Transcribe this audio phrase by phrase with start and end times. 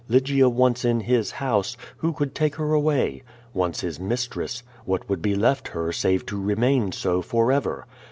[0.09, 3.21] Lygia once in his house, who could take her away?
[3.53, 7.85] Once his mistress, what would be left her save to remain so forever?